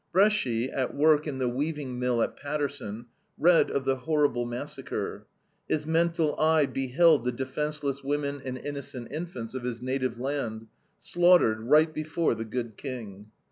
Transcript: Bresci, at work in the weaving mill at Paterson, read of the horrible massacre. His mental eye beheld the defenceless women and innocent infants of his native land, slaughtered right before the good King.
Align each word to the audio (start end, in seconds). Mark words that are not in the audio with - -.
Bresci, 0.11 0.67
at 0.71 0.95
work 0.95 1.27
in 1.27 1.37
the 1.37 1.47
weaving 1.47 1.99
mill 1.99 2.23
at 2.23 2.35
Paterson, 2.35 3.05
read 3.37 3.69
of 3.69 3.85
the 3.85 3.97
horrible 3.97 4.45
massacre. 4.47 5.27
His 5.69 5.85
mental 5.85 6.35
eye 6.39 6.65
beheld 6.65 7.23
the 7.23 7.31
defenceless 7.31 8.03
women 8.03 8.41
and 8.43 8.57
innocent 8.57 9.11
infants 9.11 9.53
of 9.53 9.61
his 9.63 9.79
native 9.79 10.19
land, 10.19 10.65
slaughtered 10.97 11.59
right 11.69 11.93
before 11.93 12.33
the 12.33 12.45
good 12.45 12.77
King. 12.77 13.27